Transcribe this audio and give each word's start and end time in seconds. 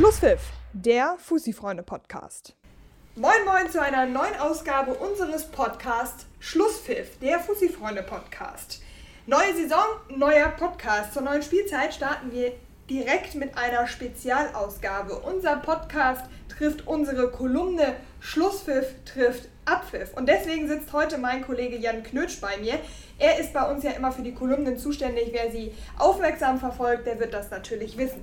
Schlusspfiff, 0.00 0.40
der 0.72 1.16
Fussi-Freunde-Podcast. 1.18 2.56
Moin 3.16 3.44
Moin 3.44 3.70
zu 3.70 3.82
einer 3.82 4.06
neuen 4.06 4.34
Ausgabe 4.40 4.94
unseres 4.94 5.44
Podcasts 5.44 6.24
Schlusspfiff, 6.38 7.18
der 7.18 7.38
Fussi-Freunde-Podcast. 7.38 8.80
Neue 9.26 9.54
Saison, 9.54 9.84
neuer 10.08 10.48
Podcast. 10.48 11.12
Zur 11.12 11.20
neuen 11.20 11.42
Spielzeit 11.42 11.92
starten 11.92 12.32
wir 12.32 12.52
direkt 12.88 13.34
mit 13.34 13.58
einer 13.58 13.86
Spezialausgabe. 13.86 15.18
Unser 15.18 15.56
Podcast 15.56 16.24
trifft 16.48 16.86
unsere 16.86 17.30
Kolumne 17.30 17.94
Schlusspfiff 18.20 18.86
trifft 19.04 19.50
Abpfiff. 19.66 20.14
Und 20.14 20.30
deswegen 20.30 20.66
sitzt 20.66 20.94
heute 20.94 21.18
mein 21.18 21.44
Kollege 21.44 21.76
Jan 21.76 22.02
Knötsch 22.02 22.40
bei 22.40 22.56
mir. 22.56 22.78
Er 23.18 23.38
ist 23.38 23.52
bei 23.52 23.70
uns 23.70 23.84
ja 23.84 23.90
immer 23.90 24.12
für 24.12 24.22
die 24.22 24.32
Kolumnen 24.32 24.78
zuständig. 24.78 25.28
Wer 25.32 25.50
sie 25.50 25.74
aufmerksam 25.98 26.58
verfolgt, 26.58 27.06
der 27.06 27.20
wird 27.20 27.34
das 27.34 27.50
natürlich 27.50 27.98
wissen. 27.98 28.22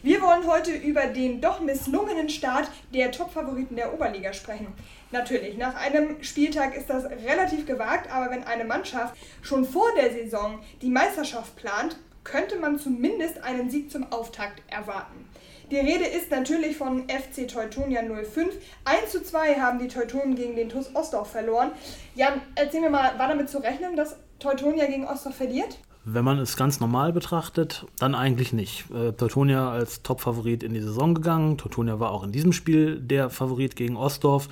Wir 0.00 0.22
wollen 0.22 0.46
heute 0.46 0.70
über 0.70 1.06
den 1.06 1.40
doch 1.40 1.58
misslungenen 1.58 2.28
Start 2.28 2.70
der 2.94 3.10
Top-Favoriten 3.10 3.74
der 3.74 3.92
Oberliga 3.92 4.32
sprechen. 4.32 4.68
Natürlich, 5.10 5.56
nach 5.56 5.74
einem 5.74 6.22
Spieltag 6.22 6.76
ist 6.76 6.88
das 6.88 7.04
relativ 7.26 7.66
gewagt, 7.66 8.08
aber 8.12 8.30
wenn 8.30 8.44
eine 8.44 8.64
Mannschaft 8.64 9.16
schon 9.42 9.64
vor 9.64 9.90
der 9.96 10.12
Saison 10.12 10.60
die 10.82 10.88
Meisterschaft 10.88 11.56
plant, 11.56 11.98
könnte 12.22 12.60
man 12.60 12.78
zumindest 12.78 13.42
einen 13.42 13.70
Sieg 13.70 13.90
zum 13.90 14.12
Auftakt 14.12 14.62
erwarten. 14.68 15.28
Die 15.72 15.78
Rede 15.78 16.06
ist 16.06 16.30
natürlich 16.30 16.76
von 16.76 17.08
FC 17.08 17.48
Teutonia 17.48 18.02
05. 18.02 18.54
1 18.84 19.10
zu 19.10 19.24
2 19.24 19.56
haben 19.56 19.80
die 19.80 19.88
Teutonen 19.88 20.36
gegen 20.36 20.54
den 20.54 20.68
TuS 20.68 20.94
Ostdorf 20.94 21.32
verloren. 21.32 21.72
Jan, 22.14 22.40
erzähl 22.54 22.82
mir 22.82 22.90
mal, 22.90 23.18
war 23.18 23.26
damit 23.26 23.50
zu 23.50 23.58
rechnen, 23.58 23.96
dass 23.96 24.16
Teutonia 24.38 24.86
gegen 24.86 25.08
Ostdorf 25.08 25.34
verliert? 25.34 25.76
Wenn 26.04 26.24
man 26.24 26.38
es 26.38 26.56
ganz 26.56 26.80
normal 26.80 27.12
betrachtet, 27.12 27.84
dann 27.98 28.14
eigentlich 28.14 28.52
nicht. 28.52 28.84
Äh, 28.90 29.12
Teutonia 29.12 29.70
als 29.70 30.02
Top-Favorit 30.02 30.62
in 30.62 30.72
die 30.72 30.80
Saison 30.80 31.14
gegangen. 31.14 31.58
Teutonia 31.58 32.00
war 32.00 32.12
auch 32.12 32.24
in 32.24 32.32
diesem 32.32 32.52
Spiel 32.52 33.00
der 33.00 33.30
Favorit 33.30 33.76
gegen 33.76 33.96
Ostdorf, 33.96 34.48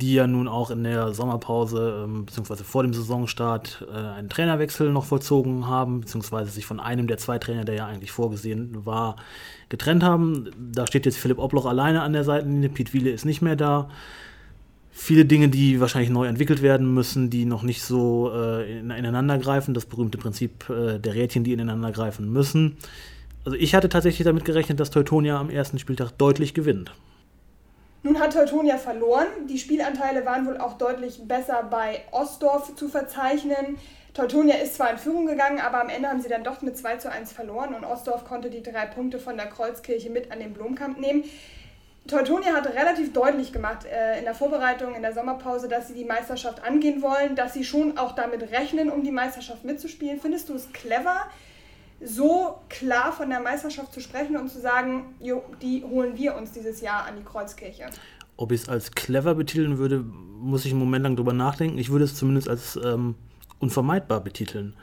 die 0.00 0.14
ja 0.14 0.26
nun 0.26 0.48
auch 0.48 0.70
in 0.70 0.84
der 0.84 1.12
Sommerpause 1.12 2.04
ähm, 2.04 2.26
bzw. 2.26 2.64
vor 2.64 2.82
dem 2.82 2.94
Saisonstart 2.94 3.86
äh, 3.90 3.96
einen 3.96 4.28
Trainerwechsel 4.28 4.92
noch 4.92 5.04
vollzogen 5.04 5.66
haben, 5.66 6.00
beziehungsweise 6.00 6.50
sich 6.50 6.66
von 6.66 6.80
einem 6.80 7.06
der 7.06 7.18
zwei 7.18 7.38
Trainer, 7.38 7.64
der 7.64 7.74
ja 7.74 7.86
eigentlich 7.86 8.12
vorgesehen 8.12 8.86
war, 8.86 9.16
getrennt 9.68 10.02
haben. 10.02 10.50
Da 10.72 10.86
steht 10.86 11.06
jetzt 11.06 11.18
Philipp 11.18 11.38
Obloch 11.38 11.66
alleine 11.66 12.02
an 12.02 12.12
der 12.12 12.24
Seitenlinie, 12.24 12.68
Piet 12.68 12.92
Wiele 12.92 13.10
ist 13.10 13.24
nicht 13.24 13.42
mehr 13.42 13.56
da 13.56 13.88
viele 14.96 15.26
Dinge, 15.26 15.48
die 15.48 15.78
wahrscheinlich 15.78 16.10
neu 16.10 16.26
entwickelt 16.26 16.62
werden 16.62 16.92
müssen, 16.92 17.28
die 17.28 17.44
noch 17.44 17.62
nicht 17.62 17.82
so 17.82 18.32
äh, 18.34 18.78
ineinander 18.78 19.36
greifen. 19.38 19.74
Das 19.74 19.84
berühmte 19.84 20.16
Prinzip 20.16 20.70
äh, 20.70 20.98
der 20.98 21.14
Rädchen, 21.14 21.44
die 21.44 21.52
ineinander 21.52 21.92
greifen 21.92 22.32
müssen. 22.32 22.78
Also 23.44 23.58
ich 23.58 23.74
hatte 23.74 23.90
tatsächlich 23.90 24.24
damit 24.24 24.46
gerechnet, 24.46 24.80
dass 24.80 24.90
Teutonia 24.90 25.38
am 25.38 25.50
ersten 25.50 25.78
Spieltag 25.78 26.12
deutlich 26.12 26.54
gewinnt. 26.54 26.92
Nun 28.02 28.18
hat 28.18 28.32
Teutonia 28.32 28.78
verloren. 28.78 29.26
Die 29.50 29.58
Spielanteile 29.58 30.24
waren 30.24 30.46
wohl 30.46 30.56
auch 30.56 30.78
deutlich 30.78 31.20
besser 31.28 31.68
bei 31.70 32.00
Ostdorf 32.10 32.74
zu 32.74 32.88
verzeichnen. 32.88 33.76
Teutonia 34.14 34.56
ist 34.56 34.76
zwar 34.76 34.90
in 34.90 34.98
Führung 34.98 35.26
gegangen, 35.26 35.60
aber 35.60 35.82
am 35.82 35.90
Ende 35.90 36.08
haben 36.08 36.22
sie 36.22 36.30
dann 36.30 36.42
doch 36.42 36.62
mit 36.62 36.78
2 36.78 36.96
zu 36.96 37.12
1 37.12 37.32
verloren 37.32 37.74
und 37.74 37.84
Ostdorf 37.84 38.24
konnte 38.24 38.48
die 38.48 38.62
drei 38.62 38.86
Punkte 38.86 39.18
von 39.18 39.36
der 39.36 39.46
Kreuzkirche 39.46 40.08
mit 40.08 40.32
an 40.32 40.38
den 40.38 40.54
Blomkamp 40.54 40.98
nehmen. 40.98 41.24
Teutonia 42.06 42.52
hat 42.54 42.66
relativ 42.66 43.12
deutlich 43.12 43.52
gemacht 43.52 43.84
äh, 43.84 44.18
in 44.18 44.24
der 44.24 44.34
Vorbereitung, 44.34 44.94
in 44.94 45.02
der 45.02 45.12
Sommerpause, 45.12 45.68
dass 45.68 45.88
sie 45.88 45.94
die 45.94 46.04
Meisterschaft 46.04 46.62
angehen 46.64 47.02
wollen, 47.02 47.36
dass 47.36 47.54
sie 47.54 47.64
schon 47.64 47.98
auch 47.98 48.14
damit 48.14 48.42
rechnen, 48.52 48.90
um 48.90 49.02
die 49.02 49.10
Meisterschaft 49.10 49.64
mitzuspielen. 49.64 50.20
Findest 50.20 50.48
du 50.48 50.54
es 50.54 50.72
clever, 50.72 51.26
so 52.00 52.58
klar 52.68 53.12
von 53.12 53.30
der 53.30 53.40
Meisterschaft 53.40 53.92
zu 53.92 54.00
sprechen 54.00 54.36
und 54.36 54.50
zu 54.50 54.60
sagen, 54.60 55.14
jo, 55.20 55.42
die 55.62 55.82
holen 55.82 56.16
wir 56.16 56.36
uns 56.36 56.52
dieses 56.52 56.80
Jahr 56.80 57.06
an 57.06 57.16
die 57.16 57.24
Kreuzkirche? 57.24 57.86
Ob 58.36 58.52
ich 58.52 58.62
es 58.62 58.68
als 58.68 58.92
clever 58.92 59.34
betiteln 59.34 59.78
würde, 59.78 59.98
muss 59.98 60.64
ich 60.64 60.72
einen 60.72 60.80
Moment 60.80 61.04
lang 61.04 61.16
drüber 61.16 61.32
nachdenken. 61.32 61.78
Ich 61.78 61.90
würde 61.90 62.04
es 62.04 62.14
zumindest 62.14 62.48
als 62.48 62.76
ähm, 62.76 63.14
unvermeidbar 63.58 64.20
betiteln. 64.20 64.74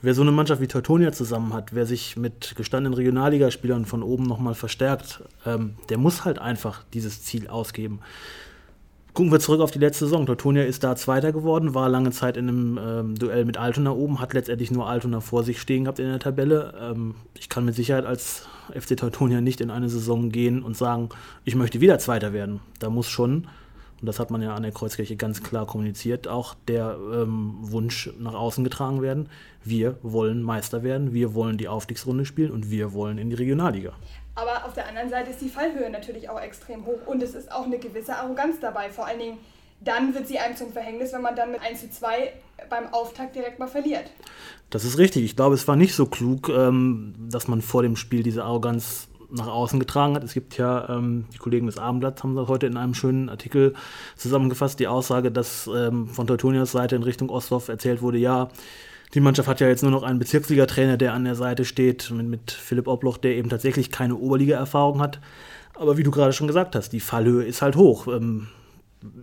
Wer 0.00 0.14
so 0.14 0.22
eine 0.22 0.32
Mannschaft 0.32 0.60
wie 0.60 0.68
Teutonia 0.68 1.12
zusammen 1.12 1.52
hat, 1.52 1.74
wer 1.74 1.86
sich 1.86 2.16
mit 2.16 2.54
gestandenen 2.56 2.94
Regionalligaspielern 2.94 3.84
von 3.84 4.02
oben 4.02 4.24
nochmal 4.24 4.54
verstärkt, 4.54 5.22
ähm, 5.44 5.74
der 5.88 5.98
muss 5.98 6.24
halt 6.24 6.38
einfach 6.38 6.84
dieses 6.92 7.24
Ziel 7.24 7.48
ausgeben. 7.48 8.00
Gucken 9.14 9.32
wir 9.32 9.40
zurück 9.40 9.60
auf 9.60 9.72
die 9.72 9.80
letzte 9.80 10.04
Saison. 10.04 10.26
Teutonia 10.26 10.62
ist 10.62 10.84
da 10.84 10.94
Zweiter 10.94 11.32
geworden, 11.32 11.74
war 11.74 11.88
lange 11.88 12.12
Zeit 12.12 12.36
in 12.36 12.48
einem 12.48 12.78
ähm, 12.80 13.14
Duell 13.16 13.44
mit 13.44 13.56
Altona 13.56 13.90
oben, 13.90 14.20
hat 14.20 14.34
letztendlich 14.34 14.70
nur 14.70 14.86
Altona 14.86 15.18
vor 15.20 15.42
sich 15.42 15.60
stehen 15.60 15.84
gehabt 15.84 15.98
in 15.98 16.06
der 16.06 16.20
Tabelle. 16.20 16.74
Ähm, 16.80 17.16
ich 17.36 17.48
kann 17.48 17.64
mit 17.64 17.74
Sicherheit 17.74 18.06
als 18.06 18.46
FC 18.72 18.96
Teutonia 18.96 19.40
nicht 19.40 19.60
in 19.60 19.72
eine 19.72 19.88
Saison 19.88 20.30
gehen 20.30 20.62
und 20.62 20.76
sagen, 20.76 21.08
ich 21.44 21.56
möchte 21.56 21.80
wieder 21.80 21.98
Zweiter 21.98 22.32
werden. 22.32 22.60
Da 22.78 22.90
muss 22.90 23.08
schon 23.08 23.48
und 24.00 24.06
das 24.06 24.18
hat 24.18 24.30
man 24.30 24.42
ja 24.42 24.54
an 24.54 24.62
der 24.62 24.72
Kreuzkirche 24.72 25.16
ganz 25.16 25.42
klar 25.42 25.66
kommuniziert, 25.66 26.28
auch 26.28 26.54
der 26.66 26.96
ähm, 27.12 27.56
Wunsch 27.60 28.10
nach 28.18 28.34
außen 28.34 28.64
getragen 28.64 29.02
werden, 29.02 29.28
wir 29.64 29.98
wollen 30.02 30.42
Meister 30.42 30.82
werden, 30.82 31.12
wir 31.12 31.34
wollen 31.34 31.58
die 31.58 31.68
Aufstiegsrunde 31.68 32.24
spielen 32.24 32.50
und 32.50 32.70
wir 32.70 32.92
wollen 32.92 33.18
in 33.18 33.30
die 33.30 33.36
Regionalliga. 33.36 33.92
Aber 34.34 34.64
auf 34.64 34.74
der 34.74 34.88
anderen 34.88 35.10
Seite 35.10 35.30
ist 35.30 35.40
die 35.40 35.48
Fallhöhe 35.48 35.90
natürlich 35.90 36.30
auch 36.30 36.40
extrem 36.40 36.86
hoch 36.86 37.06
und 37.06 37.22
es 37.22 37.34
ist 37.34 37.50
auch 37.50 37.64
eine 37.64 37.78
gewisse 37.78 38.16
Arroganz 38.16 38.60
dabei. 38.60 38.88
Vor 38.88 39.06
allen 39.06 39.18
Dingen 39.18 39.38
dann 39.80 40.14
wird 40.14 40.26
sie 40.26 40.38
einem 40.38 40.56
zum 40.56 40.72
Verhängnis, 40.72 41.12
wenn 41.12 41.22
man 41.22 41.36
dann 41.36 41.52
mit 41.52 41.60
1 41.62 41.80
zu 41.80 41.90
2 41.90 42.32
beim 42.68 42.92
Auftakt 42.92 43.36
direkt 43.36 43.58
mal 43.58 43.68
verliert. 43.68 44.10
Das 44.70 44.84
ist 44.84 44.98
richtig. 44.98 45.24
Ich 45.24 45.36
glaube, 45.36 45.54
es 45.54 45.68
war 45.68 45.76
nicht 45.76 45.94
so 45.94 46.06
klug, 46.06 46.48
ähm, 46.48 47.14
dass 47.30 47.48
man 47.48 47.62
vor 47.62 47.82
dem 47.82 47.96
Spiel 47.96 48.22
diese 48.22 48.44
Arroganz 48.44 49.08
nach 49.30 49.46
außen 49.46 49.78
getragen 49.78 50.14
hat. 50.14 50.24
Es 50.24 50.34
gibt 50.34 50.56
ja, 50.56 50.88
ähm, 50.88 51.26
die 51.32 51.38
Kollegen 51.38 51.66
des 51.66 51.78
Abendblatts 51.78 52.22
haben 52.22 52.34
das 52.34 52.48
heute 52.48 52.66
in 52.66 52.76
einem 52.76 52.94
schönen 52.94 53.28
Artikel 53.28 53.74
zusammengefasst, 54.16 54.80
die 54.80 54.88
Aussage, 54.88 55.30
dass 55.30 55.68
ähm, 55.74 56.08
von 56.08 56.26
Teutonias 56.26 56.72
Seite 56.72 56.96
in 56.96 57.02
Richtung 57.02 57.28
Ostdorf 57.28 57.68
erzählt 57.68 58.02
wurde, 58.02 58.18
ja, 58.18 58.48
die 59.14 59.20
Mannschaft 59.20 59.48
hat 59.48 59.60
ja 59.60 59.68
jetzt 59.68 59.82
nur 59.82 59.90
noch 59.90 60.02
einen 60.02 60.18
Bezirksliga-Trainer, 60.18 60.96
der 60.96 61.14
an 61.14 61.24
der 61.24 61.34
Seite 61.34 61.64
steht, 61.64 62.10
mit, 62.10 62.26
mit 62.26 62.50
Philipp 62.50 62.86
Obloch, 62.86 63.16
der 63.16 63.36
eben 63.36 63.48
tatsächlich 63.48 63.90
keine 63.90 64.16
Oberliga-Erfahrung 64.16 65.00
hat. 65.00 65.20
Aber 65.74 65.96
wie 65.96 66.02
du 66.02 66.10
gerade 66.10 66.32
schon 66.32 66.46
gesagt 66.46 66.74
hast, 66.74 66.90
die 66.90 67.00
Fallhöhe 67.00 67.44
ist 67.44 67.62
halt 67.62 67.76
hoch. 67.76 68.06
Ähm, 68.06 68.48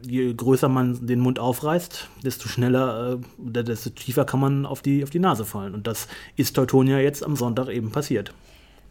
je 0.07 0.33
größer 0.33 0.69
man 0.69 1.05
den 1.05 1.19
Mund 1.19 1.37
aufreißt, 1.37 2.09
desto 2.23 2.47
schneller, 2.47 3.19
äh, 3.37 3.63
desto 3.63 3.89
tiefer 3.89 4.25
kann 4.25 4.39
man 4.39 4.65
auf 4.65 4.81
die, 4.81 5.03
auf 5.03 5.09
die 5.09 5.19
Nase 5.19 5.45
fallen. 5.45 5.73
Und 5.75 5.85
das 5.85 6.07
ist 6.35 6.55
Teutonia 6.55 6.99
jetzt 6.99 7.23
am 7.23 7.35
Sonntag 7.35 7.69
eben 7.69 7.91
passiert. 7.91 8.33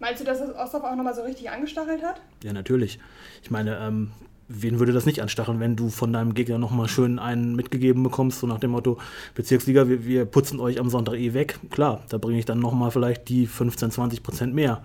Meinst 0.05 0.21
du, 0.21 0.27
dass 0.27 0.39
das 0.39 0.55
Ostdorf 0.55 0.85
auch 0.85 0.97
nochmal 0.97 1.15
so 1.15 1.23
richtig 1.23 1.49
angestachelt 1.49 2.03
hat? 2.03 2.21
Ja, 2.43 2.53
natürlich. 2.53 2.99
Ich 3.43 3.51
meine, 3.51 3.79
ähm, 3.79 4.11
wen 4.49 4.79
würde 4.79 4.93
das 4.93 5.07
nicht 5.07 5.23
anstacheln, 5.23 5.61
wenn 5.61 5.77
du 5.77 5.89
von 5.89 6.13
deinem 6.13 6.35
Gegner 6.35 6.59
nochmal 6.59 6.89
schön 6.89 7.19
einen 7.19 7.57
mitgegeben 7.57 8.03
bekommst, 8.03 8.41
so 8.41 8.47
nach 8.47 8.59
dem 8.61 8.73
Motto, 8.73 8.99
Bezirksliga, 9.35 9.89
wir, 9.89 10.05
wir 10.05 10.27
putzen 10.27 10.61
euch 10.61 10.79
am 10.79 10.91
Sonntag 10.91 11.15
eh 11.15 11.33
weg. 11.33 11.59
Klar, 11.71 12.03
da 12.11 12.19
bringe 12.19 12.39
ich 12.39 12.45
dann 12.45 12.59
nochmal 12.59 12.91
vielleicht 12.91 13.31
die 13.31 13.47
15, 13.47 13.93
20 13.93 14.23
Prozent 14.23 14.55
mehr, 14.55 14.85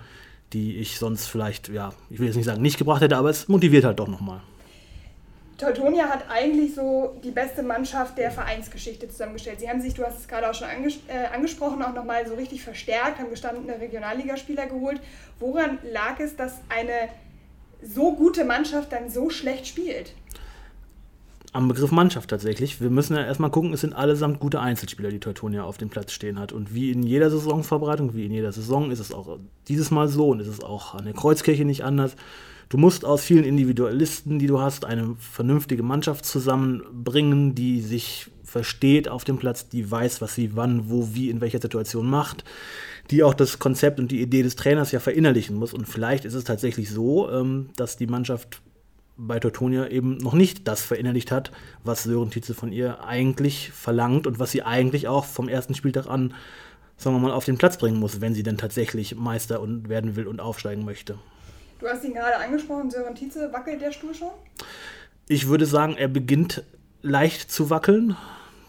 die 0.53 0.77
ich 0.77 0.97
sonst 0.97 1.27
vielleicht, 1.27 1.67
ja, 1.67 1.91
ich 2.09 2.19
will 2.19 2.27
jetzt 2.27 2.37
nicht 2.37 2.45
sagen, 2.45 2.61
nicht 2.61 2.77
gebracht 2.77 3.01
hätte, 3.01 3.17
aber 3.17 3.29
es 3.29 3.49
motiviert 3.49 3.83
halt 3.83 3.99
doch 3.99 4.07
nochmal. 4.07 4.39
Teutonia 5.59 6.05
hat 6.05 6.23
eigentlich 6.29 6.73
so 6.73 7.19
die 7.21 7.31
beste 7.31 7.63
Mannschaft 7.63 8.17
der 8.17 8.31
Vereinsgeschichte 8.31 9.09
zusammengestellt. 9.09 9.59
Sie 9.59 9.69
haben 9.69 9.81
sich, 9.81 9.93
du 9.93 10.05
hast 10.05 10.17
es 10.17 10.27
gerade 10.27 10.49
auch 10.49 10.53
schon 10.53 10.69
anges 10.69 10.99
äh, 11.07 11.35
angesprochen, 11.35 11.83
auch 11.83 11.93
nochmal 11.93 12.25
so 12.25 12.35
richtig 12.35 12.63
verstärkt, 12.63 13.19
haben 13.19 13.29
gestandene 13.29 13.77
Regionalligaspieler 13.77 14.67
geholt. 14.67 15.01
Woran 15.37 15.77
lag 15.83 16.17
es, 16.19 16.37
dass 16.37 16.61
eine 16.69 17.09
so 17.81 18.15
gute 18.15 18.45
Mannschaft 18.45 18.93
dann 18.93 19.09
so 19.09 19.29
schlecht 19.29 19.67
spielt? 19.67 20.13
Am 21.51 21.67
Begriff 21.67 21.91
Mannschaft 21.91 22.29
tatsächlich. 22.29 22.79
Wir 22.79 22.89
müssen 22.89 23.17
ja 23.17 23.25
erstmal 23.25 23.49
gucken, 23.49 23.73
es 23.73 23.81
sind 23.81 23.93
allesamt 23.93 24.39
gute 24.39 24.61
Einzelspieler, 24.61 25.09
die 25.09 25.19
Teutonia 25.19 25.63
auf 25.63 25.77
dem 25.77 25.89
Platz 25.89 26.13
stehen 26.13 26.39
hat. 26.39 26.53
Und 26.53 26.73
wie 26.73 26.91
in 26.91 27.03
jeder 27.03 27.29
Saisonvorbereitung, 27.31 28.13
wie 28.13 28.25
in 28.25 28.31
jeder 28.31 28.53
Saison, 28.53 28.91
ist 28.91 28.99
es 28.99 29.11
auch 29.11 29.39
dieses 29.67 29.91
Mal 29.91 30.07
so 30.07 30.29
und 30.29 30.39
ist 30.39 30.47
es 30.47 30.63
auch 30.63 30.95
an 30.95 31.03
der 31.03 31.13
Kreuzkirche 31.13 31.65
nicht 31.65 31.83
anders. 31.83 32.15
Du 32.69 32.77
musst 32.77 33.03
aus 33.03 33.23
vielen 33.23 33.45
Individualisten, 33.45 34.37
die 34.37 34.45
du 34.45 34.61
hast, 34.61 34.85
eine 34.85 35.15
vernünftige 35.19 35.81
Mannschaft 35.81 36.23
zusammenbringen, 36.23 37.55
die 37.55 37.81
sich 37.81 38.27
versteht 38.43 39.09
auf 39.09 39.23
dem 39.23 39.37
Platz, 39.37 39.69
die 39.69 39.89
weiß, 39.89 40.21
was 40.21 40.35
sie 40.35 40.55
wann, 40.55 40.87
wo, 40.87 41.09
wie, 41.13 41.31
in 41.31 41.41
welcher 41.41 41.59
Situation 41.59 42.07
macht, 42.07 42.43
die 43.09 43.23
auch 43.23 43.33
das 43.33 43.57
Konzept 43.57 43.99
und 43.99 44.11
die 44.11 44.21
Idee 44.21 44.43
des 44.43 44.55
Trainers 44.55 44.91
ja 44.91 44.99
verinnerlichen 44.99 45.55
muss. 45.55 45.73
Und 45.73 45.87
vielleicht 45.87 46.25
ist 46.25 46.35
es 46.35 46.43
tatsächlich 46.43 46.91
so, 46.91 47.29
ähm, 47.31 47.69
dass 47.75 47.97
die 47.97 48.07
Mannschaft 48.07 48.61
bei 49.17 49.39
Teutonia 49.39 49.87
eben 49.87 50.17
noch 50.17 50.33
nicht 50.33 50.67
das 50.67 50.81
verinnerlicht 50.81 51.31
hat, 51.31 51.51
was 51.83 52.03
Sören 52.03 52.29
Tietze 52.29 52.53
von 52.53 52.71
ihr 52.71 53.03
eigentlich 53.03 53.71
verlangt 53.71 54.27
und 54.27 54.37
was 54.37 54.51
sie 54.51 54.61
eigentlich 54.61 55.07
auch 55.07 55.25
vom 55.25 55.49
ersten 55.49 55.73
Spieltag 55.73 56.05
an, 56.07 56.35
sagen 56.97 57.15
wir 57.15 57.19
mal, 57.19 57.31
auf 57.31 57.45
den 57.45 57.57
Platz 57.57 57.77
bringen 57.77 57.99
muss, 57.99 58.21
wenn 58.21 58.35
sie 58.35 58.43
denn 58.43 58.57
tatsächlich 58.57 59.15
Meister 59.15 59.59
und 59.59 59.89
werden 59.89 60.15
will 60.15 60.27
und 60.27 60.39
aufsteigen 60.39 60.85
möchte. 60.85 61.17
Du 61.79 61.87
hast 61.87 62.03
ihn 62.03 62.13
gerade 62.13 62.37
angesprochen, 62.37 62.91
Sören 62.91 63.15
Tietze, 63.15 63.53
wackelt 63.53 63.81
der 63.81 63.93
Stuhl 63.93 64.13
schon? 64.13 64.31
Ich 65.29 65.47
würde 65.47 65.65
sagen, 65.65 65.95
er 65.95 66.09
beginnt 66.09 66.63
leicht 67.01 67.49
zu 67.49 67.69
wackeln. 67.69 68.17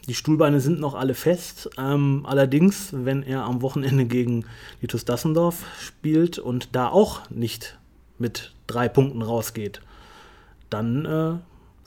Die 0.07 0.15
Stuhlbeine 0.15 0.61
sind 0.61 0.79
noch 0.79 0.95
alle 0.95 1.15
fest. 1.15 1.71
Ähm, 1.77 2.25
allerdings, 2.25 2.91
wenn 2.93 3.23
er 3.25 3.45
am 3.45 3.63
Wochenende 3.63 4.05
gegen 4.05 4.45
Titus 4.81 5.05
Dassendorf 5.05 5.65
spielt 5.81 6.39
und 6.39 6.75
da 6.77 6.89
auch 6.89 7.29
nicht 7.31 7.79
mit 8.19 8.55
drei 8.69 8.89
Punkten 8.89 9.23
rausgeht, 9.23 9.81
dann 10.69 11.05
äh, 11.05 11.39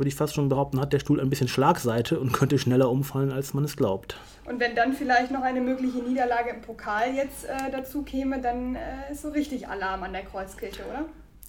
würde 0.03 0.09
ich 0.09 0.15
fast 0.15 0.35
schon 0.35 0.49
behaupten, 0.49 0.81
hat 0.81 0.91
der 0.91 0.99
Stuhl 0.99 1.21
ein 1.21 1.29
bisschen 1.29 1.47
Schlagseite 1.47 2.19
und 2.19 2.33
könnte 2.33 2.59
schneller 2.59 2.89
umfallen, 2.89 3.31
als 3.31 3.53
man 3.53 3.63
es 3.63 3.77
glaubt. 3.77 4.17
Und 4.43 4.59
wenn 4.59 4.75
dann 4.75 4.91
vielleicht 4.91 5.31
noch 5.31 5.43
eine 5.43 5.61
mögliche 5.61 5.99
Niederlage 5.99 6.49
im 6.49 6.59
Pokal 6.59 7.15
jetzt 7.15 7.45
äh, 7.45 7.71
dazu 7.71 8.01
käme, 8.01 8.41
dann 8.41 8.75
äh, 8.75 9.13
ist 9.13 9.21
so 9.21 9.29
richtig 9.29 9.69
Alarm 9.69 10.03
an 10.03 10.11
der 10.11 10.23
Kreuzkirche, 10.23 10.81
oder? 10.89 11.05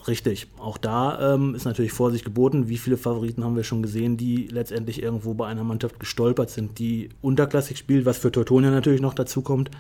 Richtig. 0.06 0.47
Auch 0.61 0.79
da 0.79 1.35
ähm, 1.35 1.56
ist 1.56 1.65
natürlich 1.65 1.93
Vorsicht 1.93 2.25
geboten. 2.25 2.69
Wie 2.69 2.79
viele 2.79 2.97
Favoriten 2.97 3.43
haben 3.43 3.56
wir 3.56 3.65
schon 3.65 3.83
gesehen, 3.83 4.17
die 4.17 4.47
letztendlich 4.47 5.03
irgendwo 5.03 5.35
bei 5.35 5.49
einer 5.49 5.65
Mannschaft 5.65 5.99
gestolpert 5.99 6.51
sind, 6.51 6.79
die 6.79 7.09
unterklassig 7.23 7.77
spielt, 7.77 8.06
was 8.06 8.19
für 8.19 8.31
Teutonia 8.31 8.71
natürlich 8.71 9.01
noch 9.01 9.15
dazu 9.15 9.43
kommt. 9.43 9.73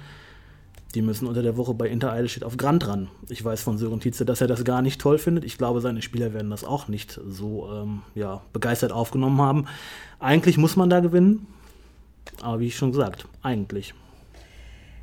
Die 0.94 1.02
müssen 1.02 1.26
unter 1.26 1.42
der 1.42 1.56
Woche 1.56 1.74
bei 1.74 1.88
Inter 1.88 2.12
Eidelstedt 2.12 2.44
auf 2.44 2.56
Grand 2.56 2.86
ran. 2.86 3.08
Ich 3.28 3.44
weiß 3.44 3.62
von 3.62 3.78
Sören 3.78 3.98
Tietze, 3.98 4.24
dass 4.24 4.40
er 4.40 4.46
das 4.46 4.64
gar 4.64 4.80
nicht 4.80 5.00
toll 5.00 5.18
findet. 5.18 5.44
Ich 5.44 5.58
glaube, 5.58 5.80
seine 5.80 6.02
Spieler 6.02 6.32
werden 6.32 6.50
das 6.50 6.62
auch 6.62 6.86
nicht 6.86 7.20
so 7.26 7.68
ähm, 7.72 8.02
ja, 8.14 8.42
begeistert 8.52 8.92
aufgenommen 8.92 9.40
haben. 9.40 9.66
Eigentlich 10.20 10.56
muss 10.56 10.76
man 10.76 10.90
da 10.90 11.00
gewinnen. 11.00 11.48
Aber 12.42 12.60
wie 12.60 12.68
ich 12.68 12.76
schon 12.76 12.92
gesagt, 12.92 13.26
eigentlich. 13.42 13.92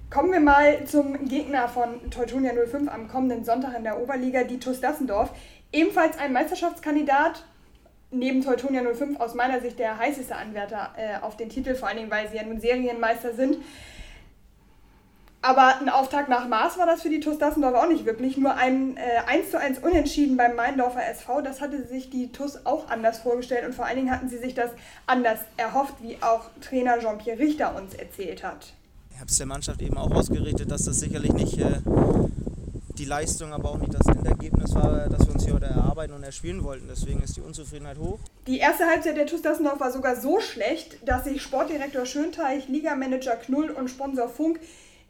Kommen 0.09 0.31
wir 0.31 0.39
mal 0.39 0.85
zum 0.85 1.27
Gegner 1.27 1.67
von 1.67 2.09
Teutonia 2.09 2.51
05 2.53 2.89
am 2.89 3.07
kommenden 3.07 3.43
Sonntag 3.43 3.77
in 3.77 3.83
der 3.83 4.01
Oberliga, 4.01 4.43
die 4.43 4.59
TuS 4.59 4.81
Dassendorf. 4.81 5.31
Ebenfalls 5.73 6.17
ein 6.17 6.33
Meisterschaftskandidat, 6.33 7.45
neben 8.11 8.43
Teutonia 8.43 8.81
05 8.93 9.19
aus 9.19 9.35
meiner 9.35 9.61
Sicht 9.61 9.79
der 9.79 9.97
heißeste 9.97 10.35
Anwärter 10.35 10.89
äh, 10.97 11.21
auf 11.21 11.37
den 11.37 11.49
Titel, 11.49 11.75
vor 11.75 11.87
allen 11.87 11.97
Dingen, 11.97 12.11
weil 12.11 12.29
sie 12.29 12.37
ja 12.37 12.43
nun 12.43 12.59
Serienmeister 12.59 13.33
sind. 13.33 13.57
Aber 15.43 15.79
ein 15.79 15.89
Auftakt 15.89 16.29
nach 16.29 16.47
Maß 16.47 16.77
war 16.77 16.85
das 16.85 17.01
für 17.01 17.09
die 17.09 17.19
TuS 17.19 17.39
Dassendorf 17.39 17.73
auch 17.73 17.87
nicht 17.87 18.05
wirklich. 18.05 18.37
Nur 18.37 18.53
ein 18.55 18.95
äh, 18.97 19.27
1 19.27 19.49
zu 19.49 19.59
1 19.59 19.79
Unentschieden 19.79 20.37
beim 20.37 20.55
Meindorfer 20.55 21.03
SV, 21.09 21.41
das 21.41 21.61
hatte 21.61 21.87
sich 21.87 22.11
die 22.11 22.31
TuS 22.31 22.65
auch 22.65 22.89
anders 22.89 23.19
vorgestellt 23.19 23.65
und 23.65 23.73
vor 23.73 23.85
allen 23.85 23.95
Dingen 23.95 24.11
hatten 24.11 24.29
sie 24.29 24.37
sich 24.37 24.53
das 24.53 24.69
anders 25.07 25.39
erhofft, 25.57 25.95
wie 26.01 26.17
auch 26.21 26.45
Trainer 26.61 26.99
Jean-Pierre 26.99 27.39
Richter 27.39 27.75
uns 27.75 27.95
erzählt 27.95 28.43
hat. 28.43 28.73
Ich 29.09 29.19
habe 29.19 29.29
es 29.29 29.37
der 29.37 29.47
Mannschaft 29.47 29.81
eben 29.81 29.97
auch 29.97 30.11
ausgerichtet, 30.11 30.69
dass 30.69 30.85
das 30.85 30.99
sicherlich 30.99 31.33
nicht 31.33 31.57
äh, 31.57 31.79
die 32.99 33.05
Leistung, 33.05 33.51
aber 33.51 33.71
auch 33.71 33.77
nicht 33.79 33.95
das 33.95 34.05
Endergebnis 34.15 34.75
war, 34.75 35.09
das 35.09 35.25
wir 35.25 35.33
uns 35.33 35.43
hier 35.43 35.55
heute 35.55 35.65
erarbeiten 35.65 36.13
und 36.13 36.23
erspielen 36.23 36.63
wollten. 36.63 36.87
Deswegen 36.87 37.23
ist 37.23 37.35
die 37.35 37.41
Unzufriedenheit 37.41 37.97
hoch. 37.97 38.19
Die 38.45 38.59
erste 38.59 38.85
Halbzeit 38.85 39.17
der 39.17 39.25
TuS 39.25 39.41
Dassendorf 39.41 39.79
war 39.79 39.91
sogar 39.91 40.15
so 40.21 40.39
schlecht, 40.39 40.97
dass 41.03 41.23
sich 41.23 41.41
Sportdirektor 41.41 42.05
Schönteich, 42.05 42.67
Ligamanager 42.67 43.37
Knull 43.37 43.71
und 43.71 43.89
Sponsor 43.89 44.29
Funk 44.29 44.59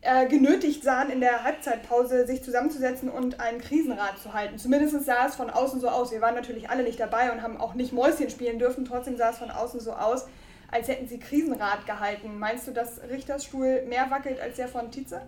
äh, 0.02 0.28
genötigt 0.28 0.84
sahen, 0.84 1.12
in 1.12 1.20
der 1.20 1.44
Halbzeitpause 1.44 2.26
sich 2.26 2.44
zusammenzusetzen 2.44 3.08
und 3.08 3.40
einen 3.40 3.62
Krisenrat 3.62 4.18
zu 4.18 4.34
halten. 4.34 4.58
Zumindest 4.58 5.06
sah 5.06 5.28
es 5.28 5.36
von 5.36 5.50
außen 5.50 5.80
so 5.80 5.90
aus. 5.90 6.12
Wir 6.12 6.22
waren 6.22 6.34
natürlich 6.34 6.70
alle 6.70 6.84
nicht 6.84 7.00
dabei 7.00 7.32
und 7.32 7.44
haben 7.44 7.58
auch 7.58 7.76
nicht 7.76 7.94
Mäuschen 7.94 8.30
spielen 8.30 8.58
dürfen. 8.58 8.84
Trotzdem 8.84 9.16
sah 9.18 9.30
es 9.30 9.38
von 9.38 9.52
außen 9.52 9.80
so 9.80 9.94
aus, 9.94 10.26
als 10.72 10.88
hätten 10.88 11.08
sie 11.08 11.20
Krisenrat 11.20 11.86
gehalten. 11.86 12.40
Meinst 12.40 12.68
du, 12.68 12.72
dass 12.72 13.00
Richters 13.12 13.46
Stuhl 13.46 13.84
mehr 13.88 14.10
wackelt 14.10 14.40
als 14.40 14.56
der 14.56 14.68
von 14.68 14.90
Tietze? 14.90 15.22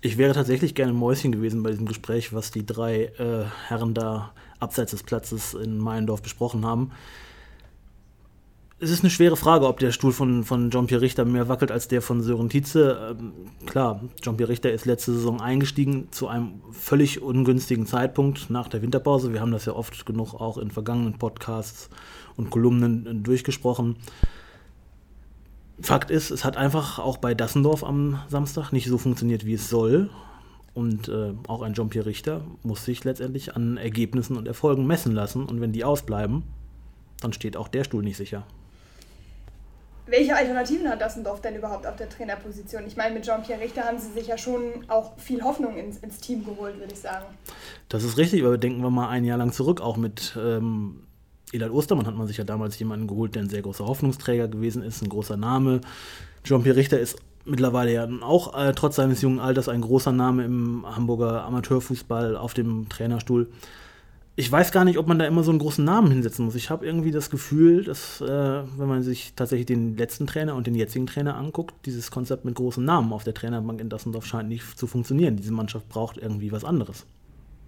Ich 0.00 0.16
wäre 0.16 0.32
tatsächlich 0.32 0.74
gerne 0.74 0.94
Mäuschen 0.94 1.30
gewesen 1.30 1.62
bei 1.62 1.70
diesem 1.70 1.86
Gespräch, 1.86 2.32
was 2.32 2.50
die 2.50 2.64
drei 2.64 3.12
äh, 3.18 3.44
Herren 3.68 3.92
da 3.92 4.32
abseits 4.60 4.92
des 4.92 5.02
Platzes 5.02 5.52
in 5.52 5.76
Meiendorf 5.76 6.22
besprochen 6.22 6.64
haben 6.64 6.92
es 8.78 8.90
ist 8.90 9.02
eine 9.02 9.10
schwere 9.10 9.36
Frage, 9.36 9.66
ob 9.66 9.78
der 9.80 9.90
Stuhl 9.90 10.12
von, 10.12 10.44
von 10.44 10.70
Jean-Pierre 10.70 11.00
Richter 11.00 11.24
mehr 11.24 11.48
wackelt 11.48 11.72
als 11.72 11.88
der 11.88 12.02
von 12.02 12.20
Sören 12.20 12.50
Tietze. 12.50 13.16
Ähm, 13.18 13.32
klar, 13.64 14.02
Jean-Pierre 14.20 14.50
Richter 14.50 14.70
ist 14.70 14.84
letzte 14.84 15.14
Saison 15.14 15.40
eingestiegen 15.40 16.08
zu 16.10 16.28
einem 16.28 16.60
völlig 16.72 17.22
ungünstigen 17.22 17.86
Zeitpunkt 17.86 18.50
nach 18.50 18.68
der 18.68 18.82
Winterpause. 18.82 19.32
Wir 19.32 19.40
haben 19.40 19.52
das 19.52 19.64
ja 19.64 19.72
oft 19.72 20.04
genug 20.04 20.34
auch 20.34 20.58
in 20.58 20.70
vergangenen 20.70 21.14
Podcasts 21.14 21.88
und 22.36 22.50
Kolumnen 22.50 23.06
äh, 23.06 23.14
durchgesprochen. 23.14 23.96
Fakt 25.80 26.10
ist, 26.10 26.30
es 26.30 26.44
hat 26.44 26.58
einfach 26.58 26.98
auch 26.98 27.16
bei 27.16 27.34
Dassendorf 27.34 27.82
am 27.82 28.20
Samstag 28.28 28.72
nicht 28.72 28.88
so 28.88 28.98
funktioniert, 28.98 29.46
wie 29.46 29.54
es 29.54 29.70
soll. 29.70 30.10
Und 30.74 31.08
äh, 31.08 31.32
auch 31.48 31.62
ein 31.62 31.72
Jean-Pierre 31.72 32.04
Richter 32.04 32.42
muss 32.62 32.84
sich 32.84 33.04
letztendlich 33.04 33.56
an 33.56 33.78
Ergebnissen 33.78 34.36
und 34.36 34.46
Erfolgen 34.46 34.86
messen 34.86 35.12
lassen. 35.12 35.46
Und 35.46 35.62
wenn 35.62 35.72
die 35.72 35.84
ausbleiben, 35.84 36.42
dann 37.22 37.32
steht 37.32 37.56
auch 37.56 37.68
der 37.68 37.84
Stuhl 37.84 38.02
nicht 38.02 38.18
sicher. 38.18 38.46
Welche 40.08 40.36
Alternativen 40.36 40.88
hat 40.88 41.00
Dassendorf 41.00 41.40
denn 41.40 41.56
überhaupt 41.56 41.86
auf 41.86 41.96
der 41.96 42.08
Trainerposition? 42.08 42.86
Ich 42.86 42.96
meine, 42.96 43.12
mit 43.12 43.24
Jean-Pierre 43.24 43.60
Richter 43.60 43.82
haben 43.82 43.98
sie 43.98 44.12
sich 44.12 44.28
ja 44.28 44.38
schon 44.38 44.62
auch 44.86 45.18
viel 45.18 45.42
Hoffnung 45.42 45.76
ins, 45.76 45.98
ins 45.98 46.18
Team 46.18 46.44
geholt, 46.44 46.78
würde 46.78 46.92
ich 46.92 47.00
sagen. 47.00 47.26
Das 47.88 48.04
ist 48.04 48.16
richtig, 48.16 48.44
aber 48.44 48.56
denken 48.56 48.82
wir 48.82 48.90
mal 48.90 49.08
ein 49.08 49.24
Jahr 49.24 49.38
lang 49.38 49.52
zurück, 49.52 49.80
auch 49.80 49.96
mit 49.96 50.38
ähm, 50.40 51.02
Elad 51.52 51.70
Ostermann 51.70 52.06
hat 52.06 52.14
man 52.14 52.28
sich 52.28 52.36
ja 52.36 52.44
damals 52.44 52.78
jemanden 52.78 53.08
geholt, 53.08 53.34
der 53.34 53.42
ein 53.42 53.48
sehr 53.48 53.62
großer 53.62 53.84
Hoffnungsträger 53.84 54.46
gewesen 54.46 54.82
ist, 54.82 55.02
ein 55.02 55.08
großer 55.08 55.36
Name. 55.36 55.80
Jean-Pierre 56.44 56.76
Richter 56.76 57.00
ist 57.00 57.18
mittlerweile 57.44 57.92
ja 57.92 58.08
auch 58.20 58.56
äh, 58.56 58.72
trotz 58.74 58.96
seines 58.96 59.22
jungen 59.22 59.40
Alters 59.40 59.68
ein 59.68 59.80
großer 59.80 60.12
Name 60.12 60.44
im 60.44 60.84
Hamburger 60.86 61.44
Amateurfußball 61.44 62.36
auf 62.36 62.54
dem 62.54 62.88
Trainerstuhl 62.88 63.48
ich 64.38 64.52
weiß 64.52 64.70
gar 64.70 64.84
nicht, 64.84 64.98
ob 64.98 65.06
man 65.06 65.18
da 65.18 65.26
immer 65.26 65.42
so 65.42 65.50
einen 65.50 65.58
großen 65.58 65.82
Namen 65.82 66.10
hinsetzen 66.10 66.44
muss. 66.44 66.54
Ich 66.54 66.68
habe 66.68 66.84
irgendwie 66.84 67.10
das 67.10 67.30
Gefühl, 67.30 67.84
dass, 67.84 68.20
äh, 68.20 68.26
wenn 68.26 68.86
man 68.86 69.02
sich 69.02 69.32
tatsächlich 69.34 69.64
den 69.64 69.96
letzten 69.96 70.26
Trainer 70.26 70.54
und 70.54 70.66
den 70.66 70.74
jetzigen 70.74 71.06
Trainer 71.06 71.36
anguckt, 71.36 71.74
dieses 71.86 72.10
Konzept 72.10 72.44
mit 72.44 72.54
großen 72.54 72.84
Namen 72.84 73.14
auf 73.14 73.24
der 73.24 73.32
Trainerbank 73.32 73.80
in 73.80 73.88
Dassendorf 73.88 74.26
scheint 74.26 74.50
nicht 74.50 74.78
zu 74.78 74.86
funktionieren. 74.86 75.36
Diese 75.36 75.52
Mannschaft 75.52 75.88
braucht 75.88 76.18
irgendwie 76.18 76.52
was 76.52 76.64
anderes. 76.64 77.06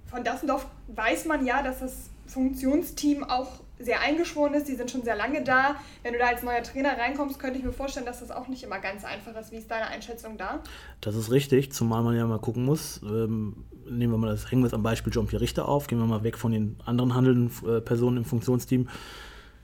Von 0.09 0.23
Dassendorf 0.23 0.67
weiß 0.89 1.25
man 1.25 1.47
ja, 1.47 1.63
dass 1.63 1.81
das 1.81 2.11
Funktionsteam 2.29 3.25
auch 3.25 3.61
sehr 3.79 4.01
eingeschworen 4.01 4.55
ist. 4.55 4.69
Die 4.69 4.75
sind 4.75 4.91
schon 4.91 5.03
sehr 5.03 5.17
lange 5.17 5.43
da. 5.43 5.77
Wenn 6.03 6.13
du 6.13 6.19
da 6.19 6.27
als 6.27 6.43
neuer 6.43 6.63
Trainer 6.63 6.99
reinkommst, 6.99 7.39
könnte 7.39 7.59
ich 7.59 7.65
mir 7.65 7.73
vorstellen, 7.73 8.07
dass 8.07 8.21
das 8.21 8.31
auch 8.31 8.49
nicht 8.49 8.63
immer 8.63 8.79
ganz 8.79 9.05
einfach 9.05 9.39
ist. 9.41 9.53
Wie 9.53 9.57
ist 9.57 9.71
deine 9.71 9.87
Einschätzung 9.87 10.37
da? 10.37 10.61
Das 11.01 11.15
ist 11.15 11.31
richtig, 11.31 11.73
zumal 11.73 12.03
man 12.03 12.17
ja 12.17 12.27
mal 12.27 12.39
gucken 12.39 12.65
muss. 12.65 13.01
Ähm, 13.03 13.65
nehmen 13.89 14.13
wir 14.13 14.19
mal 14.19 14.31
das, 14.31 14.51
hängen 14.51 14.63
wir 14.63 14.67
es 14.67 14.75
am 14.75 14.83
Beispiel 14.83 15.13
Jean-Pierre 15.13 15.43
Richter 15.43 15.69
auf, 15.69 15.87
gehen 15.87 15.99
wir 15.99 16.07
mal 16.07 16.25
weg 16.25 16.37
von 16.37 16.53
den 16.53 16.77
anderen 16.85 17.15
handelnden 17.15 17.51
äh, 17.69 17.81
Personen 17.81 18.19
im 18.19 18.25
Funktionsteam. 18.25 18.89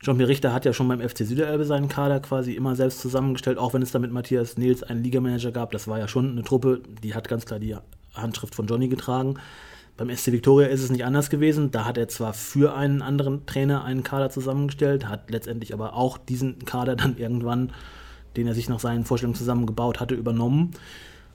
Jean-Pierre 0.00 0.28
Richter 0.28 0.52
hat 0.52 0.64
ja 0.64 0.72
schon 0.72 0.87
beim 0.87 1.00
FC 1.00 1.19
Süderelbe 1.19 1.64
seinen 1.64 1.88
Kader 1.88 2.20
quasi 2.20 2.52
immer 2.52 2.76
selbst 2.76 3.00
zusammengestellt, 3.00 3.58
auch 3.58 3.72
wenn 3.72 3.82
es 3.82 3.90
da 3.90 3.99
mit 3.99 4.12
Matthias 4.12 4.58
Nils 4.58 4.82
einen 4.82 5.02
Ligamanager 5.02 5.50
gab. 5.50 5.72
Das 5.72 5.88
war 5.88 5.99
ja 5.99 6.08
schon 6.08 6.31
eine 6.31 6.43
Truppe, 6.43 6.82
die 7.02 7.14
hat 7.14 7.26
ganz 7.26 7.46
klar 7.46 7.58
die 7.58 7.76
Handschrift 8.12 8.55
von 8.55 8.67
Johnny 8.67 8.88
getragen. 8.88 9.38
Beim 9.96 10.14
SC 10.14 10.32
Victoria 10.32 10.69
ist 10.69 10.82
es 10.82 10.91
nicht 10.91 11.05
anders 11.05 11.31
gewesen. 11.31 11.70
Da 11.70 11.84
hat 11.84 11.98
er 11.98 12.08
zwar 12.08 12.34
für 12.34 12.74
einen 12.74 13.01
anderen 13.01 13.46
Trainer 13.46 13.84
einen 13.84 14.03
Kader 14.03 14.29
zusammengestellt, 14.31 15.08
hat 15.08 15.31
letztendlich 15.31 15.72
aber 15.72 15.94
auch 15.94 16.19
diesen 16.19 16.58
Kader 16.65 16.96
dann 16.96 17.17
irgendwann, 17.17 17.72
den 18.36 18.46
er 18.46 18.55
sich 18.55 18.69
nach 18.69 18.81
seinen 18.81 19.05
Vorstellungen 19.05 19.36
zusammengebaut 19.36 20.01
hatte, 20.01 20.15
übernommen. 20.15 20.72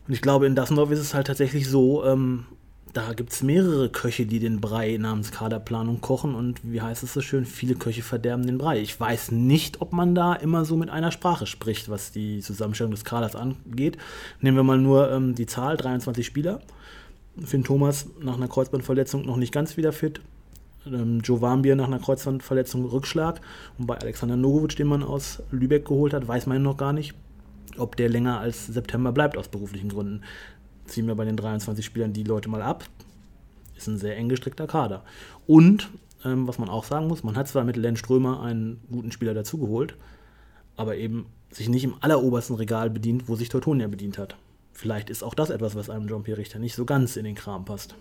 Und 0.08 0.13
ich 0.13 0.22
glaube, 0.22 0.46
in 0.46 0.56
Dassendorf 0.56 0.92
ist 0.92 1.00
es 1.00 1.13
halt 1.13 1.28
tatsächlich 1.28 1.70
so, 1.70 2.04
ähm, 2.04 2.46
da 2.94 3.13
gibt 3.13 3.32
es 3.32 3.44
mehrere 3.44 3.89
Köche, 3.89 4.25
die 4.25 4.39
den 4.39 4.60
Brei 4.60 4.98
namens 4.98 5.32
Kaderplanung 5.32 6.01
kochen 6.01 6.34
und 6.36 6.60
wie 6.63 6.82
heißt 6.82 7.04
es 7.04 7.13
so 7.13 7.22
schön, 7.22 7.46
viele 7.46 7.75
Köche 7.75 8.01
verderben 8.01 8.46
den 8.46 8.58
Brei. 8.58 8.80
Ich 8.80 9.00
weiß 9.00 9.32
nicht, 9.32 9.82
ob 9.82 9.94
man 9.94 10.16
da 10.16 10.34
immer 10.34 10.66
so 10.66 10.75
mit 10.75 10.89
einer 10.89 11.12
Sprache 11.12 11.46
spricht, 11.46 11.89
was 11.89 12.12
die 12.12 12.39
Zusammenstellung 12.39 12.92
des 12.92 13.06
Kaders 13.06 13.36
angeht. 13.36 13.98
Nehmen 14.42 14.58
wir 14.58 14.63
mal 14.63 14.80
nur 14.80 15.12
ähm, 15.12 15.36
die 15.36 15.46
Zahl, 15.46 15.78
23 15.78 16.25
Spieler. 16.25 16.62
Finn 17.46 17.63
Thomas 17.63 18.08
nach 18.22 18.36
einer 18.36 18.48
Kreuzbandverletzung 18.48 19.25
noch 19.25 19.38
nicht 19.38 19.53
ganz 19.53 19.77
wieder 19.77 19.91
fit. 19.91 20.22
Ähm, 20.86 21.22
Joe 21.22 21.41
Warmbier 21.41 21.75
nach 21.75 21.88
einer 21.88 22.00
Kreuzbandverletzung 22.00 22.86
Rückschlag. 22.86 23.41
Und 23.77 23.88
bei 23.88 23.98
Alexander 23.98 24.36
Nogovic, 24.36 24.75
den 24.75 24.88
man 24.88 25.03
aus 25.03 25.41
Lübeck 25.51 25.86
geholt 25.86 26.13
hat, 26.13 26.27
weiß 26.27 26.48
man 26.48 26.62
noch 26.62 26.77
gar 26.77 26.93
nicht, 26.93 27.13
ob 27.77 27.96
der 27.96 28.10
länger 28.10 28.39
als 28.39 28.67
September 28.67 29.12
bleibt 29.12 29.38
aus 29.38 29.48
beruflichen 29.48 29.89
Gründen. 29.89 30.22
Ziehen 30.86 31.08
wir 31.08 31.15
bei 31.15 31.25
den 31.25 31.38
23 31.38 31.86
Spielern 31.86 32.13
die 32.13 32.24
Leute 32.24 32.50
mal 32.50 32.62
ab. 32.62 32.86
Ist 33.75 33.88
ein 33.88 33.98
sehr 33.98 34.17
eng 34.17 34.29
gestrickter 34.29 34.67
Kader. 34.67 35.03
Und, 35.48 35.89
ähm, 36.25 36.48
was 36.48 36.58
man 36.58 36.69
auch 36.69 36.84
sagen 36.84 37.08
muss, 37.08 37.24
man 37.24 37.36
hat 37.36 37.48
zwar 37.48 37.63
mit 37.63 37.77
Len 37.77 37.96
Strömer 37.96 38.41
einen 38.41 38.81
guten 38.91 39.12
Spieler 39.12 39.34
dazugeholt, 39.34 39.96
aber 40.75 40.98
eben 40.98 41.27
sich 41.51 41.69
nicht 41.69 41.84
im 41.84 41.96
allerobersten 42.01 42.55
Regal 42.55 42.89
bedient, 42.89 43.27
wo 43.27 43.36
sich 43.36 43.50
Teutonia 43.50 43.88
bedient 43.88 44.17
hat. 44.17 44.36
Vielleicht 44.79 45.09
ist 45.09 45.24
auch 45.24 45.33
das 45.33 45.50
etwas, 45.50 45.75
was 45.75 45.89
einem 45.89 46.07
Jean-Pierre 46.07 46.38
Richter 46.38 46.57
nicht 46.57 46.74
so 46.74 46.86
ganz 46.86 47.17
in 47.17 47.25
den 47.25 47.36
Kram 47.36 47.65
passt. 47.65 47.95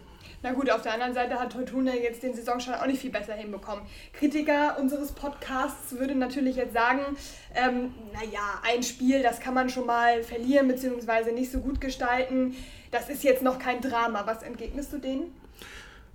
Na 0.44 0.52
gut, 0.52 0.70
auf 0.70 0.82
der 0.82 0.94
anderen 0.94 1.12
Seite 1.12 1.35
hat 1.35 1.52
Teutonia 1.52 1.92
jetzt 1.92 2.23
den 2.23 2.35
Saisonstart 2.35 2.80
auch 2.80 2.87
nicht 2.87 3.00
viel 3.00 3.11
besser 3.11 3.35
hinbekommen. 3.35 3.82
Kritiker 4.12 4.78
unseres 4.78 5.11
Podcasts 5.11 5.99
würde 5.99 6.14
natürlich 6.14 6.54
jetzt 6.54 6.75
sagen, 6.75 7.00
ähm, 7.56 7.94
naja, 8.12 8.62
ein 8.62 8.85
Spiel, 8.85 9.25
das 9.25 9.40
kann 9.40 9.54
man 9.54 9.68
schon 9.68 9.87
mal 9.87 10.23
verlieren 10.23 10.68
bzw. 10.68 11.32
nicht 11.32 11.50
so 11.50 11.58
gut 11.58 11.80
gestalten. 11.80 12.54
Das 12.92 13.08
ist 13.08 13.25
jetzt 13.25 13.42
noch 13.42 13.58
kein 13.58 13.80
Drama. 13.80 14.23
Was 14.26 14.44
entgegnest 14.44 14.92
du 14.92 14.99
denen? 14.99 15.32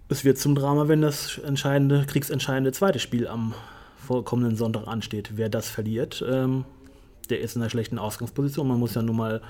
Es 0.08 0.24
wird 0.24 0.38
zum 0.38 0.55
Drama, 0.55 0.88
wenn 0.88 1.01
das 1.01 1.39
entscheidende, 1.39 2.05
kriegsentscheidende 2.05 2.72
zweite 2.72 3.00
Spiel 3.00 3.27
am 3.27 3.53
kommenden 4.08 4.55
Sonntag 4.55 4.88
ansteht. 4.88 5.32
Wer 5.36 5.50
das 5.50 5.67
verliert, 5.67 6.24
ähm, 6.25 6.63
der 7.29 7.41
ist 7.41 7.58
in 7.58 7.62
einer 7.62 7.70
schlechten 7.70 8.00
Ausgangsposition. 8.00 8.65
Man 8.65 8.79
muss 8.79 8.96
ja 8.96 9.01
nun 9.01 9.17
mal 9.17 9.41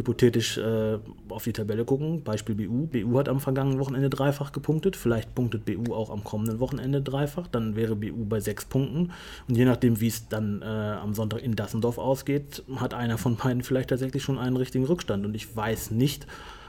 hypothetisch 0.00 0.58
äh, 0.58 0.98
auf 1.28 1.44
die 1.44 1.52
Tabelle 1.52 1.84
gucken. 1.84 2.22
Beispiel 2.24 2.54
BU. 2.54 2.86
BU 2.86 3.18
hat 3.18 3.28
am 3.28 3.40
vergangenen 3.40 3.78
Wochenende 3.78 4.10
dreifach 4.10 4.52
gepunktet. 4.52 4.96
Vielleicht 4.96 5.34
punktet 5.34 5.64
BU 5.64 5.94
auch 5.94 6.10
am 6.10 6.24
kommenden 6.24 6.58
Wochenende 6.58 7.00
dreifach. 7.00 7.46
Dann 7.46 7.76
wäre 7.76 7.94
BU 7.94 8.24
bei 8.24 8.40
sechs 8.40 8.64
Punkten. 8.64 9.12
Und 9.48 9.56
je 9.56 9.64
nachdem, 9.64 10.00
wie 10.00 10.08
es 10.08 10.28
dann 10.28 10.62
äh, 10.62 10.64
am 10.64 11.14
Sonntag 11.14 11.42
in 11.42 11.54
Dassendorf 11.54 11.98
ausgeht, 11.98 12.64
hat 12.76 12.94
einer 12.94 13.18
von 13.18 13.36
beiden 13.36 13.62
vielleicht 13.62 13.90
tatsächlich 13.90 14.22
schon 14.22 14.38
einen 14.38 14.56
richtigen 14.56 14.84
Rückstand. 14.84 15.24
Und 15.24 15.34
ich 15.34 15.54
weiß 15.54 15.90
nicht, 15.92 16.26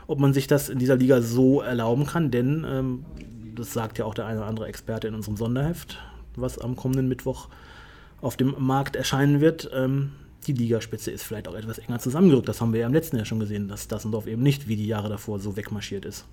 ob 0.07 0.19
man 0.19 0.33
sich 0.33 0.47
das 0.47 0.69
in 0.69 0.77
dieser 0.77 0.97
Liga 0.97 1.21
so 1.21 1.61
erlauben 1.61 2.05
kann, 2.05 2.31
denn 2.31 2.65
ähm, 2.67 3.05
das 3.55 3.73
sagt 3.73 3.97
ja 3.97 4.05
auch 4.05 4.13
der 4.13 4.25
eine 4.25 4.39
oder 4.39 4.47
andere 4.47 4.67
Experte 4.67 5.07
in 5.07 5.15
unserem 5.15 5.37
Sonderheft, 5.37 5.97
was 6.35 6.57
am 6.59 6.75
kommenden 6.75 7.07
Mittwoch 7.07 7.47
auf 8.19 8.37
dem 8.37 8.55
Markt 8.59 8.95
erscheinen 8.95 9.41
wird. 9.41 9.69
Ähm, 9.73 10.11
die 10.47 10.53
Ligaspitze 10.53 11.11
ist 11.11 11.23
vielleicht 11.23 11.47
auch 11.47 11.55
etwas 11.55 11.77
enger 11.77 11.99
zusammengerückt. 11.99 12.49
Das 12.49 12.61
haben 12.61 12.73
wir 12.73 12.81
ja 12.81 12.87
im 12.87 12.93
letzten 12.93 13.17
Jahr 13.17 13.25
schon 13.25 13.39
gesehen, 13.39 13.67
dass 13.67 13.87
Dassendorf 13.87 14.27
eben 14.27 14.41
nicht 14.41 14.67
wie 14.67 14.75
die 14.75 14.87
Jahre 14.87 15.09
davor 15.09 15.39
so 15.39 15.55
wegmarschiert 15.55 16.05
ist. 16.05 16.25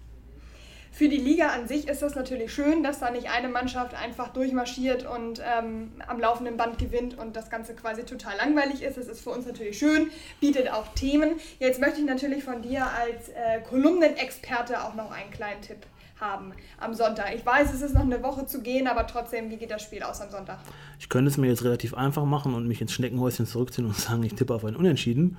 Für 0.90 1.08
die 1.08 1.18
Liga 1.18 1.50
an 1.50 1.68
sich 1.68 1.86
ist 1.86 2.02
das 2.02 2.16
natürlich 2.16 2.52
schön, 2.52 2.82
dass 2.82 2.98
da 2.98 3.10
nicht 3.10 3.30
eine 3.30 3.48
Mannschaft 3.48 3.94
einfach 3.94 4.32
durchmarschiert 4.32 5.06
und 5.06 5.40
ähm, 5.44 5.92
am 6.06 6.18
laufenden 6.18 6.56
Band 6.56 6.78
gewinnt 6.78 7.16
und 7.16 7.36
das 7.36 7.50
Ganze 7.50 7.74
quasi 7.74 8.02
total 8.02 8.36
langweilig 8.36 8.82
ist. 8.82 8.96
Das 8.96 9.06
ist 9.06 9.20
für 9.20 9.30
uns 9.30 9.46
natürlich 9.46 9.78
schön, 9.78 10.10
bietet 10.40 10.72
auch 10.72 10.88
Themen. 10.94 11.36
Jetzt 11.60 11.80
möchte 11.80 12.00
ich 12.00 12.06
natürlich 12.06 12.42
von 12.42 12.62
dir 12.62 12.84
als 12.84 13.28
äh, 13.28 13.60
Kolumnenexperte 13.68 14.82
auch 14.82 14.94
noch 14.94 15.12
einen 15.12 15.30
kleinen 15.30 15.60
Tipp 15.60 15.86
haben 16.20 16.52
am 16.78 16.94
Sonntag. 16.94 17.34
Ich 17.34 17.44
weiß, 17.44 17.72
es 17.72 17.82
ist 17.82 17.94
noch 17.94 18.02
eine 18.02 18.22
Woche 18.22 18.46
zu 18.46 18.60
gehen, 18.60 18.86
aber 18.86 19.06
trotzdem, 19.06 19.50
wie 19.50 19.56
geht 19.56 19.70
das 19.70 19.82
Spiel 19.82 20.02
aus 20.02 20.20
am 20.20 20.30
Sonntag? 20.30 20.58
Ich 20.98 21.08
könnte 21.08 21.30
es 21.30 21.36
mir 21.36 21.48
jetzt 21.48 21.64
relativ 21.64 21.94
einfach 21.94 22.24
machen 22.24 22.54
und 22.54 22.66
mich 22.66 22.80
ins 22.80 22.92
Schneckenhäuschen 22.92 23.46
zurückziehen 23.46 23.86
und 23.86 23.96
sagen, 23.96 24.22
ich 24.22 24.34
tippe 24.34 24.54
auf 24.54 24.64
ein 24.64 24.76
Unentschieden. 24.76 25.36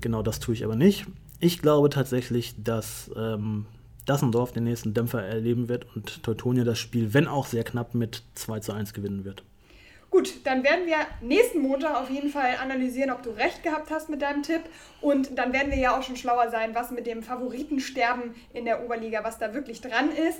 Genau 0.00 0.22
das 0.22 0.40
tue 0.40 0.54
ich 0.54 0.64
aber 0.64 0.76
nicht. 0.76 1.06
Ich 1.40 1.60
glaube 1.60 1.90
tatsächlich, 1.90 2.54
dass 2.62 3.10
ähm, 3.16 3.66
Dassendorf 4.06 4.52
den 4.52 4.64
nächsten 4.64 4.94
Dämpfer 4.94 5.22
erleben 5.22 5.68
wird 5.68 5.86
und 5.94 6.22
Teutonia 6.22 6.64
das 6.64 6.78
Spiel, 6.78 7.12
wenn 7.12 7.26
auch 7.26 7.46
sehr 7.46 7.64
knapp, 7.64 7.94
mit 7.94 8.22
2 8.34 8.60
zu 8.60 8.72
1 8.72 8.94
gewinnen 8.94 9.24
wird. 9.24 9.42
Gut, 10.16 10.46
dann 10.46 10.64
werden 10.64 10.86
wir 10.86 10.96
nächsten 11.20 11.60
Montag 11.60 11.94
auf 11.94 12.08
jeden 12.08 12.30
Fall 12.30 12.56
analysieren, 12.62 13.10
ob 13.10 13.22
du 13.22 13.28
recht 13.28 13.62
gehabt 13.62 13.90
hast 13.90 14.08
mit 14.08 14.22
deinem 14.22 14.42
Tipp. 14.42 14.62
Und 15.02 15.36
dann 15.38 15.52
werden 15.52 15.70
wir 15.70 15.76
ja 15.76 15.94
auch 15.94 16.02
schon 16.02 16.16
schlauer 16.16 16.48
sein, 16.48 16.74
was 16.74 16.90
mit 16.90 17.06
dem 17.06 17.22
Favoritensterben 17.22 18.34
in 18.54 18.64
der 18.64 18.82
Oberliga, 18.82 19.24
was 19.24 19.38
da 19.38 19.52
wirklich 19.52 19.82
dran 19.82 20.10
ist. 20.10 20.38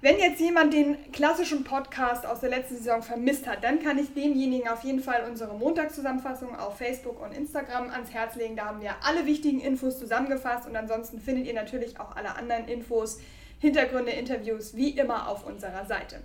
Wenn 0.00 0.18
jetzt 0.18 0.40
jemand 0.40 0.72
den 0.72 0.96
klassischen 1.12 1.62
Podcast 1.62 2.24
aus 2.24 2.40
der 2.40 2.48
letzten 2.48 2.78
Saison 2.78 3.02
vermisst 3.02 3.46
hat, 3.46 3.64
dann 3.64 3.80
kann 3.80 3.98
ich 3.98 4.14
demjenigen 4.14 4.66
auf 4.66 4.82
jeden 4.82 5.00
Fall 5.00 5.26
unsere 5.28 5.58
Montagszusammenfassung 5.58 6.56
auf 6.56 6.78
Facebook 6.78 7.22
und 7.22 7.36
Instagram 7.36 7.90
ans 7.90 8.14
Herz 8.14 8.34
legen. 8.36 8.56
Da 8.56 8.64
haben 8.64 8.80
wir 8.80 8.94
alle 9.02 9.26
wichtigen 9.26 9.60
Infos 9.60 9.98
zusammengefasst 9.98 10.66
und 10.66 10.74
ansonsten 10.74 11.20
findet 11.20 11.46
ihr 11.46 11.54
natürlich 11.54 12.00
auch 12.00 12.16
alle 12.16 12.34
anderen 12.34 12.66
Infos, 12.66 13.20
Hintergründe, 13.60 14.12
Interviews 14.12 14.74
wie 14.74 14.88
immer 14.88 15.28
auf 15.28 15.46
unserer 15.46 15.84
Seite. 15.84 16.22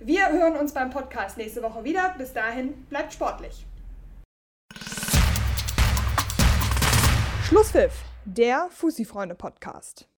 Wir 0.00 0.28
hören 0.30 0.56
uns 0.56 0.74
beim 0.74 0.90
Podcast 0.90 1.36
nächste 1.36 1.62
Woche 1.62 1.84
wieder. 1.84 2.14
Bis 2.18 2.32
dahin, 2.32 2.84
bleibt 2.86 3.12
sportlich. 3.12 3.64
Schlusspfiff, 7.44 7.92
der 8.24 8.68
Fussi-Freunde-Podcast. 8.70 10.08